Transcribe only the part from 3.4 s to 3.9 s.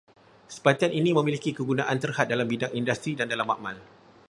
makmal